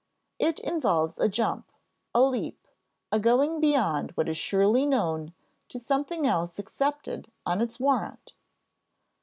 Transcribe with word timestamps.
It 0.39 0.59
involves 0.59 1.19
a 1.19 1.29
jump, 1.29 1.71
a 2.15 2.23
leap, 2.23 2.67
a 3.11 3.19
going 3.19 3.59
beyond 3.61 4.09
what 4.17 4.27
is 4.27 4.35
surely 4.35 4.83
known 4.87 5.31
to 5.69 5.77
something 5.77 6.25
else 6.25 6.57
accepted 6.57 7.31
on 7.45 7.61
its 7.61 7.79
warrant. 7.79 8.33